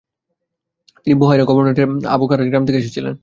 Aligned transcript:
তিনি 1.01 1.15
বুহাইরা 1.19 1.43
গভর্নরেটের 1.45 1.87
আবু-খারাশ 2.07 2.47
গ্রাম 2.47 2.63
থেকে 2.65 2.79
এসেছিলেন। 2.79 3.13